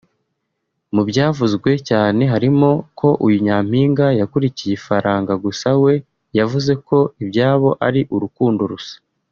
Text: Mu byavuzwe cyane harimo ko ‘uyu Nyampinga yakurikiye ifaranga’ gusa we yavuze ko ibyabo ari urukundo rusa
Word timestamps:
Mu 0.93 1.01
byavuzwe 1.09 1.69
cyane 1.89 2.21
harimo 2.33 2.69
ko 2.99 3.09
‘uyu 3.25 3.37
Nyampinga 3.45 4.05
yakurikiye 4.19 4.73
ifaranga’ 4.75 5.33
gusa 5.45 5.69
we 5.83 5.93
yavuze 6.37 6.71
ko 6.87 6.97
ibyabo 7.23 7.69
ari 7.87 8.01
urukundo 8.15 8.61
rusa 8.71 8.97